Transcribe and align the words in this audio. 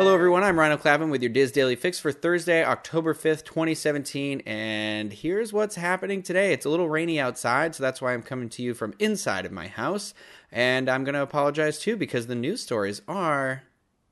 Hello, 0.00 0.14
everyone. 0.14 0.42
I'm 0.42 0.58
Rhino 0.58 0.78
Clavin 0.78 1.10
with 1.10 1.22
your 1.22 1.28
DIS 1.28 1.52
Daily 1.52 1.76
Fix 1.76 2.00
for 2.00 2.10
Thursday, 2.10 2.64
October 2.64 3.12
5th, 3.12 3.44
2017. 3.44 4.40
And 4.46 5.12
here's 5.12 5.52
what's 5.52 5.76
happening 5.76 6.22
today. 6.22 6.54
It's 6.54 6.64
a 6.64 6.70
little 6.70 6.88
rainy 6.88 7.20
outside, 7.20 7.74
so 7.74 7.82
that's 7.82 8.00
why 8.00 8.14
I'm 8.14 8.22
coming 8.22 8.48
to 8.48 8.62
you 8.62 8.72
from 8.72 8.94
inside 8.98 9.44
of 9.44 9.52
my 9.52 9.68
house. 9.68 10.14
And 10.50 10.88
I'm 10.88 11.04
going 11.04 11.16
to 11.16 11.20
apologize 11.20 11.78
too 11.78 11.98
because 11.98 12.28
the 12.28 12.34
news 12.34 12.62
stories 12.62 13.02
are 13.06 13.64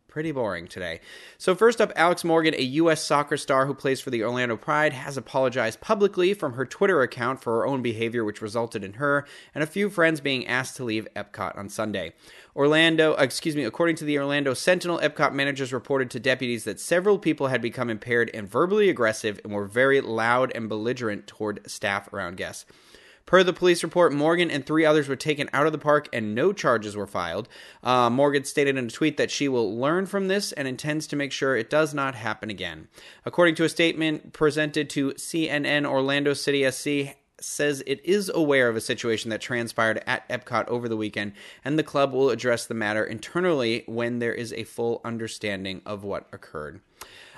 pretty 0.09 0.33
boring 0.33 0.67
today. 0.67 1.01
So, 1.37 1.55
first 1.55 1.81
up, 1.81 1.93
Alex 1.95 2.25
Morgan, 2.25 2.55
a 2.55 2.63
U.S. 2.63 3.05
soccer 3.05 3.37
star 3.37 3.67
who 3.67 3.75
plays 3.75 4.01
for 4.01 4.11
the 4.11 4.25
Orlando 4.25 4.57
Pride, 4.57 4.93
has 4.95 5.17
apologized 5.17 5.81
publicly 5.81 6.35
from 6.35 6.55
her 6.55 6.67
Twitter 6.67 7.03
account 7.03 7.43
for 7.43 7.59
her 7.59 7.67
own 7.67 7.83
behavior, 7.83 8.25
which 8.25 8.43
resulted 8.43 8.83
in 8.83 8.95
her 8.95 9.27
and 9.55 9.63
a 9.63 9.67
few 9.67 9.91
friends 9.91 10.21
being 10.21 10.47
asked 10.47 10.77
to 10.77 10.85
leave 10.85 11.07
Epcot 11.15 11.57
on 11.57 11.69
Sunday. 11.69 12.15
Orlando, 12.57 13.13
uh, 13.13 13.23
excuse 13.23 13.55
me, 13.55 13.65
according 13.65 13.97
to 13.97 14.05
the 14.05 14.19
Orlando 14.19 14.55
Sentinel, 14.55 14.99
Epcot 14.99 15.33
managers 15.33 15.73
reported 15.73 16.11
to 16.11 16.19
deputies 16.19 16.65
that 16.65 16.81
several 16.81 17.19
people 17.19 17.49
had 17.49 17.63
become 17.63 17.89
impaired 17.89 18.31
and 18.35 18.49
verbally 18.49 18.89
aggressive 18.89 19.41
and 19.45 19.53
were 19.53 19.67
very 19.67 20.01
loud 20.01 20.51
and 20.55 20.69
belligerent 20.69 21.27
toward 21.27 21.61
staff 21.71 22.13
around 22.13 22.37
guests. 22.37 22.65
Per 23.29 23.45
the 23.45 23.53
police 23.53 23.83
report, 23.83 24.15
Morgan 24.15 24.51
and 24.51 24.65
three 24.65 24.87
others 24.87 25.07
were 25.07 25.15
taken 25.15 25.51
out 25.53 25.67
of 25.67 25.73
the 25.73 25.79
park 25.79 26.09
and 26.15 26.35
no 26.35 26.51
charges 26.51 26.97
were 26.97 27.07
filed. 27.07 27.47
Uh, 27.83 28.09
Morgan 28.09 28.43
stated 28.45 28.79
in 28.79 28.87
a 28.87 28.91
tweet 28.91 29.19
that 29.19 29.31
she 29.31 29.49
will 29.49 29.77
learn 29.79 30.07
from 30.07 30.29
this 30.29 30.51
and 30.53 30.67
intends 30.67 31.07
to 31.07 31.15
make 31.15 31.31
sure 31.31 31.55
it 31.55 31.69
does 31.69 31.93
not 31.93 32.15
happen 32.15 32.49
again. 32.49 32.89
According 33.27 33.55
to 33.57 33.65
a 33.65 33.69
statement 33.69 34.33
presented 34.33 34.89
to 34.89 35.11
CNN, 35.11 35.85
Orlando 35.85 36.33
City 36.33 36.71
SC 36.71 37.17
says 37.39 37.83
it 37.87 38.03
is 38.03 38.31
aware 38.35 38.67
of 38.71 38.77
a 38.77 38.81
situation 38.81 39.29
that 39.29 39.43
transpired 39.43 40.03
at 40.07 40.27
Epcot 40.31 40.67
over 40.69 40.89
the 40.89 40.97
weekend, 40.97 41.33
and 41.67 41.79
the 41.79 41.83
club 41.83 42.15
will 42.15 42.31
address 42.31 42.65
the 42.65 42.73
matter 42.73 43.05
internally 43.05 43.85
when 43.87 44.21
there 44.21 44.33
is 44.33 44.55
a 44.55 44.65
full 44.65 45.03
understanding 45.05 45.83
of 45.85 46.03
what 46.03 46.27
occurred. 46.33 46.81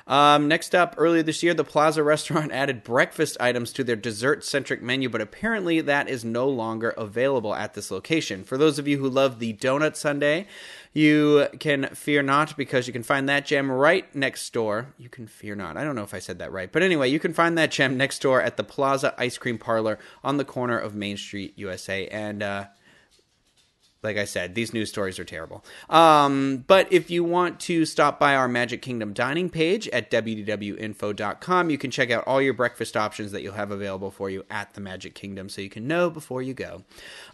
Um, 0.06 0.48
next 0.48 0.74
up, 0.74 0.94
earlier 0.98 1.22
this 1.22 1.42
year, 1.42 1.54
the 1.54 1.64
Plaza 1.64 2.02
restaurant 2.02 2.52
added 2.52 2.82
breakfast 2.82 3.36
items 3.40 3.72
to 3.74 3.84
their 3.84 3.96
dessert 3.96 4.44
centric 4.44 4.82
menu, 4.82 5.08
but 5.08 5.20
apparently 5.20 5.80
that 5.80 6.08
is 6.08 6.24
no 6.24 6.48
longer 6.48 6.90
available 6.90 7.54
at 7.54 7.74
this 7.74 7.90
location. 7.90 8.44
For 8.44 8.58
those 8.58 8.78
of 8.78 8.88
you 8.88 8.98
who 8.98 9.08
love 9.08 9.38
the 9.38 9.54
donut 9.54 9.96
sundae, 9.96 10.46
you 10.92 11.48
can 11.60 11.86
fear 11.94 12.22
not 12.22 12.56
because 12.56 12.86
you 12.86 12.92
can 12.92 13.02
find 13.02 13.28
that 13.28 13.46
gem 13.46 13.70
right 13.70 14.12
next 14.14 14.52
door. 14.52 14.94
You 14.98 15.08
can 15.08 15.26
fear 15.26 15.54
not. 15.54 15.76
I 15.76 15.84
don't 15.84 15.94
know 15.94 16.02
if 16.02 16.14
I 16.14 16.18
said 16.18 16.38
that 16.38 16.52
right. 16.52 16.70
But 16.70 16.82
anyway, 16.82 17.08
you 17.08 17.20
can 17.20 17.32
find 17.32 17.56
that 17.56 17.70
gem 17.70 17.96
next 17.96 18.20
door 18.20 18.42
at 18.42 18.56
the 18.56 18.64
Plaza 18.64 19.14
Ice 19.16 19.38
Cream 19.38 19.58
Parlor 19.58 19.98
on 20.24 20.36
the 20.36 20.44
corner 20.44 20.78
of 20.78 20.94
Main 20.94 21.16
Street, 21.16 21.52
USA. 21.56 22.08
And, 22.08 22.42
uh, 22.42 22.64
like 24.02 24.16
I 24.16 24.24
said, 24.24 24.54
these 24.54 24.72
news 24.72 24.88
stories 24.88 25.18
are 25.18 25.24
terrible. 25.24 25.62
Um, 25.90 26.64
but 26.66 26.90
if 26.90 27.10
you 27.10 27.22
want 27.22 27.60
to 27.60 27.84
stop 27.84 28.18
by 28.18 28.34
our 28.34 28.48
Magic 28.48 28.80
Kingdom 28.80 29.12
dining 29.12 29.50
page 29.50 29.88
at 29.88 30.10
wdwinfo.com, 30.10 31.70
you 31.70 31.76
can 31.76 31.90
check 31.90 32.10
out 32.10 32.24
all 32.26 32.40
your 32.40 32.54
breakfast 32.54 32.96
options 32.96 33.32
that 33.32 33.42
you'll 33.42 33.52
have 33.52 33.70
available 33.70 34.10
for 34.10 34.30
you 34.30 34.44
at 34.50 34.72
the 34.72 34.80
Magic 34.80 35.14
Kingdom 35.14 35.50
so 35.50 35.60
you 35.60 35.68
can 35.68 35.86
know 35.86 36.08
before 36.08 36.40
you 36.40 36.54
go. 36.54 36.82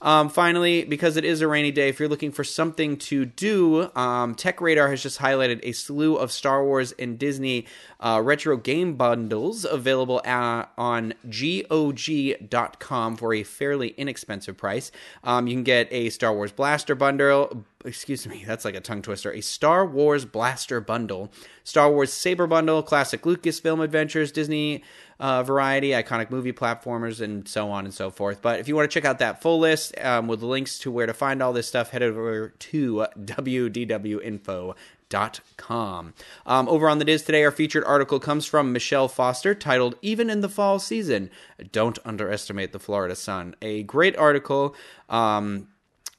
Um, 0.03 0.29
finally, 0.29 0.85
because 0.85 1.17
it 1.17 1.25
is 1.25 1.41
a 1.41 1.47
rainy 1.47 1.71
day, 1.71 1.89
if 1.89 2.01
you're 2.01 2.09
looking 2.09 2.33
for 2.33 2.43
something 2.43 2.97
to 2.97 3.25
do, 3.25 3.89
um, 3.95 4.35
Tech 4.35 4.61
Radar 4.61 4.89
has 4.91 5.01
just 5.03 5.21
highlighted 5.21 5.61
a 5.63 5.71
slew 5.71 6.17
of 6.17 6.33
Star 6.33 6.65
Wars 6.65 6.93
and 6.99 7.17
Disney 7.17 7.67
uh, 8.01 8.21
retro 8.23 8.57
game 8.57 8.95
bundles 8.95 9.65
available 9.65 10.21
at, 10.25 10.65
on 10.77 11.15
GOG.com 11.29 13.17
for 13.17 13.35
a 13.35 13.45
fairly 13.45 13.89
inexpensive 13.91 14.57
price. 14.57 14.91
Um, 15.23 15.47
you 15.47 15.55
can 15.55 15.63
get 15.63 15.89
a 15.93 16.11
Star 16.11 16.35
Wars 16.35 16.53
Blaster 16.57 16.95
bundle. 16.95 17.65
Excuse 17.85 18.27
me, 18.27 18.43
that's 18.45 18.65
like 18.65 18.75
a 18.75 18.81
tongue 18.81 19.03
twister. 19.03 19.31
A 19.31 19.41
Star 19.41 19.87
Wars 19.87 20.25
Blaster 20.25 20.81
bundle, 20.81 21.31
Star 21.63 21.91
Wars 21.91 22.13
Saber 22.13 22.47
bundle, 22.47 22.83
classic 22.83 23.23
Lucasfilm 23.23 23.85
adventures, 23.85 24.33
Disney 24.33 24.83
uh, 25.21 25.43
variety, 25.45 25.91
iconic 25.91 26.31
movie 26.31 26.53
platformers, 26.53 27.21
and 27.21 27.47
so 27.47 27.71
on 27.71 27.85
and 27.85 27.95
so 27.95 28.11
forth. 28.11 28.43
But 28.43 28.59
if 28.59 28.67
you 28.67 28.75
want 28.75 28.91
to 28.91 28.95
check 28.95 29.05
out 29.05 29.21
that 29.21 29.41
full 29.41 29.61
list 29.61 29.97
um, 30.01 30.27
with 30.27 30.43
links 30.43 30.79
to 30.81 30.91
where 30.91 31.07
to 31.07 31.15
find 31.15 31.43
all 31.43 31.53
this 31.53 31.69
stuff, 31.69 31.91
head 31.91 32.03
over 32.03 32.49
to 32.49 33.07
wdwinfo 33.19 34.75
Dot 35.09 35.39
com. 35.57 36.15
Um, 36.47 36.69
over 36.69 36.89
on 36.89 36.99
the 36.99 37.05
DIS 37.05 37.23
today, 37.23 37.45
our 37.45 37.53
featured 37.53 37.85
article 37.85 38.19
comes 38.19 38.45
from 38.45 38.73
Michelle 38.73 39.07
Foster 39.07 39.55
titled 39.55 39.95
Even 40.03 40.29
in 40.29 40.41
the 40.41 40.49
Fall 40.49 40.81
Season 40.81 41.31
Don't 41.71 41.97
Underestimate 42.05 42.73
the 42.73 42.81
Florida 42.81 43.15
Sun. 43.15 43.55
A 43.63 43.85
great 43.85 44.17
article. 44.17 44.75
Um, 45.09 45.69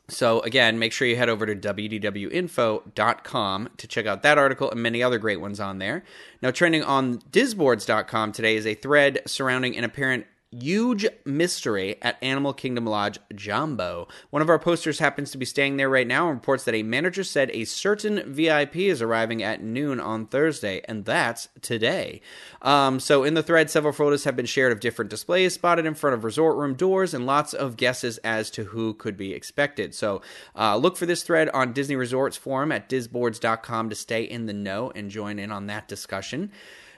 so, 0.09 0.40
again, 0.41 0.79
make 0.79 0.94
sure 0.94 1.06
you 1.06 1.18
head 1.18 1.28
over 1.28 1.45
to 1.45 1.53
wdwinfo.com 1.53 3.69
to 3.75 3.88
check 3.88 4.06
out 4.06 4.23
that 4.23 4.38
article 4.38 4.72
and 4.72 4.81
many 4.81 5.03
other 5.03 5.18
great 5.18 5.41
ones 5.41 5.59
on 5.59 5.79
there. 5.79 6.06
Now, 6.41 6.51
trending 6.51 6.81
on 6.81 7.18
disboards.com 7.18 8.31
today 8.31 8.56
is 8.56 8.66
a 8.66 8.73
thread 8.73 9.19
surrounding 9.25 9.75
an 9.75 9.84
apparent 9.84 10.25
huge 10.62 11.06
mystery 11.25 11.95
at 12.01 12.22
Animal 12.22 12.53
Kingdom 12.53 12.85
Lodge 12.85 13.19
Jambo. 13.35 14.07
One 14.29 14.41
of 14.41 14.50
our 14.50 14.59
posters 14.59 15.00
happens 15.00 15.31
to 15.31 15.38
be 15.38 15.45
staying 15.45 15.78
there 15.78 15.90
right 15.90 16.07
now 16.07 16.28
and 16.28 16.38
reports 16.38 16.63
that 16.66 16.75
a 16.75 16.84
manager 16.84 17.23
said 17.23 17.50
a 17.51 17.66
certain 17.66 18.22
VIP 18.34 18.78
is 18.78 19.01
arriving 19.01 19.44
at 19.44 19.62
noon 19.62 20.00
on 20.00 20.25
Thursday, 20.25 20.81
and 20.88 21.06
that's 21.06 21.50
today. 21.62 22.22
Um, 22.62 23.00
so, 23.00 23.23
in 23.23 23.34
the 23.34 23.44
thread, 23.44 23.69
several 23.69 23.94
photos 23.94 24.23
have 24.23 24.35
been 24.35 24.46
shared 24.46 24.72
of 24.72 24.79
different 24.79 25.12
displays 25.12 25.53
spotted 25.53 25.85
in 25.85 25.94
front 25.94 26.13
of 26.13 26.23
resort 26.23 26.57
room 26.57 26.73
doors 26.73 27.13
and 27.13 27.25
lots 27.25 27.53
of 27.53 27.78
guesses 27.78 28.17
as 28.19 28.50
to 28.51 28.66
who 28.66 28.94
could 28.94 29.17
be 29.17 29.34
expected. 29.34 29.94
So, 29.94 30.22
uh, 30.56 30.78
look 30.78 30.97
for 30.97 31.06
this 31.06 31.23
thread 31.23 31.50
on 31.50 31.73
Disney 31.73 31.96
Resorts 31.96 32.38
forum 32.38 32.72
at 32.72 32.90
disboards.com 32.90 33.90
to 33.90 33.96
stay 33.96 34.23
in 34.23 34.46
the 34.46 34.53
know 34.53 34.91
and 34.96 35.09
join 35.09 35.40
in 35.40 35.51
on 35.51 35.67
that 35.67 35.88
discussion. 35.88 36.51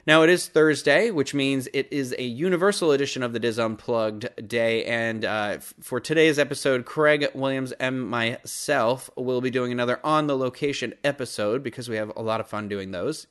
Now, 0.09 0.24
it 0.24 0.31
is 0.31 0.47
Thursday, 0.47 1.12
which 1.12 1.36
means 1.36 1.68
it 1.72 1.88
is 1.92 2.16
a 2.18 2.24
universal 2.24 2.92
edition 2.94 3.22
of 3.22 3.31
the 3.31 3.40
DIS 3.40 3.59
Unplugged 3.59 4.28
day. 4.47 4.84
And 4.86 5.24
uh, 5.24 5.59
for 5.81 6.00
today's 6.00 6.40
episode, 6.40 6.84
Craig 6.84 7.28
Williams 7.36 7.74
and 7.74 8.09
myself 8.09 9.12
will 9.16 9.40
be 9.40 9.52
doing 9.52 9.72
another 9.72 10.00
on 10.03 10.25
the 10.25 10.36
location 10.36 10.96
episode 11.03 11.62
because 11.62 11.90
we 11.90 11.98
have 11.98 12.12
a 12.16 12.24
lot 12.24 12.40
of 12.40 12.48
fun 12.48 12.68
doing 12.68 12.90
those. 12.90 13.28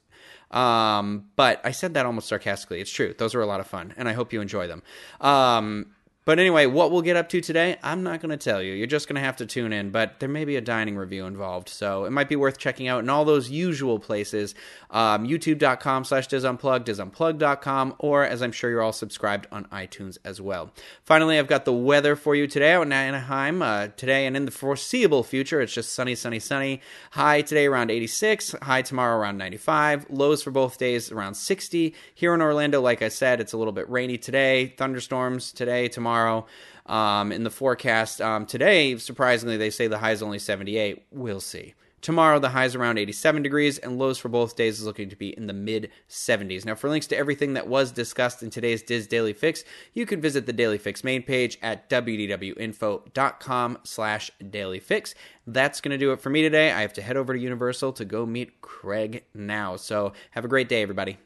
Um, 0.53 1.25
but 1.35 1.61
I 1.65 1.73
said 1.73 1.95
that 1.95 2.07
almost 2.07 2.29
sarcastically. 2.29 2.81
It's 2.81 2.93
true. 2.93 3.13
Those 3.19 3.35
are 3.35 3.41
a 3.41 3.47
lot 3.47 3.59
of 3.59 3.67
fun, 3.67 3.93
and 3.97 4.09
I 4.09 4.13
hope 4.13 4.33
you 4.33 4.41
enjoy 4.41 4.69
them. 4.69 4.85
Um, 5.21 5.97
but 6.29 6.39
anyway, 6.39 6.67
what 6.67 6.91
we'll 6.91 7.01
get 7.01 7.17
up 7.17 7.31
to 7.31 7.41
today, 7.41 7.79
I'm 7.83 8.03
not 8.03 8.21
going 8.21 8.29
to 8.29 8.37
tell 8.37 8.61
you. 8.61 8.75
You're 8.75 8.87
just 8.87 9.09
going 9.09 9.15
to 9.15 9.23
have 9.23 9.39
to 9.39 9.47
tune 9.47 9.73
in, 9.73 9.89
but 9.89 10.21
there 10.21 10.29
may 10.29 10.45
be 10.45 10.57
a 10.57 10.61
dining 10.61 10.95
review 10.95 11.25
involved, 11.25 11.71
so 11.71 12.05
it 12.05 12.11
might 12.11 12.29
be 12.29 12.37
worth 12.37 12.59
checking 12.59 12.87
out 12.87 13.03
in 13.03 13.09
all 13.09 13.25
those 13.25 13.49
usual 13.49 13.99
places 13.99 14.55
um, 14.91 15.27
youtube.com 15.27 16.05
slash 16.05 16.29
disunplugged, 16.29 16.85
disunplugged.com, 16.85 17.95
or 17.99 18.25
as 18.25 18.43
I'm 18.43 18.53
sure 18.53 18.69
you're 18.69 18.83
all 18.83 18.93
subscribed 18.93 19.47
on 19.51 19.65
iTunes 19.67 20.19
as 20.23 20.39
well. 20.39 20.71
Finally, 21.03 21.39
I've 21.39 21.47
got 21.47 21.65
the 21.65 21.73
weather 21.73 22.15
for 22.15 22.35
you 22.35 22.47
today 22.47 22.73
out 22.73 22.83
in 22.83 22.93
Anaheim. 22.93 23.63
Uh, 23.63 23.89
today 23.97 24.27
and 24.27 24.37
in 24.37 24.45
the 24.45 24.51
foreseeable 24.51 25.23
future, 25.23 25.63
it's 25.63 25.73
just 25.73 25.95
sunny, 25.95 26.15
sunny, 26.15 26.41
sunny. 26.41 26.83
High 27.13 27.41
today 27.41 27.65
around 27.65 27.91
86, 27.91 28.55
high 28.61 28.83
tomorrow 28.83 29.19
around 29.19 29.39
95, 29.39 30.07
lows 30.11 30.43
for 30.43 30.51
both 30.51 30.77
days 30.77 31.11
around 31.11 31.37
60. 31.37 31.95
Here 32.15 32.35
in 32.35 32.43
Orlando, 32.43 32.83
like 32.83 33.01
I 33.01 33.09
said, 33.09 33.41
it's 33.41 33.55
a 33.55 33.57
little 33.57 33.73
bit 33.73 33.89
rainy 33.89 34.19
today, 34.19 34.75
thunderstorms 34.77 35.53
today, 35.53 35.89
tomorrow 35.89 36.18
tomorrow. 36.19 36.47
Um, 36.87 37.33
in 37.33 37.45
the 37.45 37.51
forecast 37.51 38.23
um, 38.23 38.47
today, 38.47 38.97
surprisingly, 38.97 39.59
they 39.59 39.69
say 39.69 39.89
the 39.89 39.99
high 39.99 40.13
is 40.13 40.23
only 40.23 40.39
78. 40.39 41.05
We'll 41.11 41.41
see. 41.41 41.75
Tomorrow, 42.01 42.39
the 42.39 42.49
highs 42.49 42.75
around 42.77 42.97
87 42.97 43.43
degrees, 43.43 43.77
and 43.77 43.99
lows 43.99 44.19
for 44.19 44.29
both 44.29 44.57
days 44.57 44.79
is 44.79 44.87
looking 44.87 45.11
to 45.11 45.17
be 45.17 45.37
in 45.37 45.49
the 45.49 45.53
mid 45.53 45.91
70s. 46.09 46.65
Now, 46.65 46.77
for 46.77 46.89
links 46.89 47.09
to 47.09 47.17
everything 47.17 47.55
that 47.55 47.67
was 47.67 47.91
discussed 47.91 48.43
in 48.43 48.51
today's 48.51 48.83
DIS 48.83 49.09
Daily 49.09 49.33
Fix, 49.33 49.65
you 49.93 50.07
can 50.07 50.21
visit 50.21 50.47
the 50.47 50.53
Daily 50.53 50.79
Fix 50.79 51.03
main 51.03 51.23
page 51.23 51.59
at 51.61 51.91
wdwinfo.com 51.91 53.79
slash 53.83 54.31
dailyfix. 54.41 55.15
That's 55.47 55.81
going 55.81 55.91
to 55.91 55.99
do 55.99 56.13
it 56.13 56.21
for 56.21 56.31
me 56.31 56.41
today. 56.43 56.71
I 56.71 56.83
have 56.83 56.95
to 56.95 57.03
head 57.03 57.17
over 57.17 57.35
to 57.35 57.39
Universal 57.39 57.93
to 57.95 58.05
go 58.05 58.25
meet 58.25 58.61
Craig 58.63 59.25
now. 59.35 59.75
So, 59.77 60.13
have 60.31 60.45
a 60.45 60.49
great 60.49 60.69
day, 60.69 60.83
everybody. 60.83 61.19